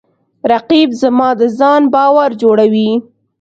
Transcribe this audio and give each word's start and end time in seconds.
رقیب 0.51 0.89
زما 1.01 1.29
د 1.39 1.41
ځان 1.59 1.81
باور 1.95 2.29
جوړوي 2.41 2.89